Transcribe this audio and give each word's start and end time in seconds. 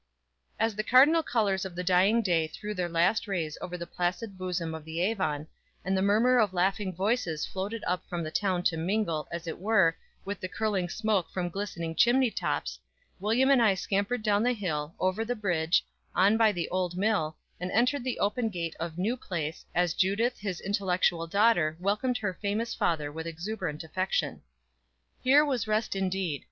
As 0.59 0.75
the 0.75 0.81
cardinal 0.83 1.21
colors 1.21 1.63
of 1.63 1.75
the 1.75 1.83
dying 1.83 2.23
day 2.23 2.47
threw 2.47 2.73
their 2.73 2.89
last 2.89 3.27
rays 3.27 3.55
over 3.61 3.77
the 3.77 3.85
placid 3.85 4.35
bosom 4.35 4.73
of 4.73 4.83
the 4.83 4.99
Avon, 4.99 5.45
and 5.85 5.95
the 5.95 6.01
murmur 6.01 6.39
of 6.39 6.53
laughing 6.53 6.91
voices 6.91 7.45
floated 7.45 7.83
up 7.85 8.03
from 8.09 8.23
the 8.23 8.31
town 8.31 8.63
to 8.63 8.77
mingle, 8.77 9.27
as 9.31 9.45
it 9.45 9.59
were, 9.59 9.95
with 10.25 10.39
the 10.39 10.47
curling 10.49 10.89
smoke 10.89 11.29
from 11.29 11.49
glistening 11.51 11.93
chimney 11.93 12.31
tops, 12.31 12.79
William 13.19 13.51
and 13.51 13.61
I 13.61 13.75
scampered 13.75 14.23
down 14.23 14.41
the 14.41 14.53
hill, 14.53 14.95
over 14.99 15.23
the 15.23 15.35
bridge, 15.35 15.85
on 16.15 16.35
by 16.35 16.51
the 16.51 16.67
old 16.69 16.97
mill, 16.97 17.37
and 17.59 17.69
entered 17.71 18.03
the 18.03 18.17
open 18.17 18.49
gate 18.49 18.75
of 18.79 18.97
"New 18.97 19.15
Place," 19.15 19.67
as 19.75 19.93
Judith, 19.93 20.39
his 20.39 20.59
intellectual 20.59 21.27
daughter, 21.27 21.77
welcomed 21.79 22.17
her 22.17 22.33
famous 22.41 22.73
father 22.73 23.11
with 23.11 23.27
exuberant 23.27 23.83
affection. 23.83 24.41
Here 25.21 25.45
was 25.45 25.67
rest 25.67 25.95
indeed. 25.95 26.39